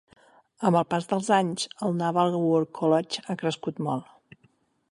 Amb 0.69 0.77
el 0.79 0.85
pas 0.93 1.05
dels 1.11 1.27
anys, 1.37 1.67
el 1.87 1.93
Naval 1.99 2.37
War 2.45 2.63
College 2.79 3.25
ha 3.27 3.37
crescut 3.43 3.83
molt. 3.89 4.41